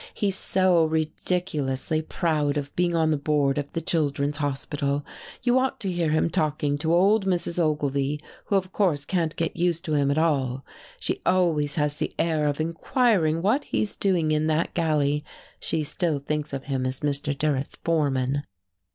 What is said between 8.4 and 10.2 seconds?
who of course can't get used to him at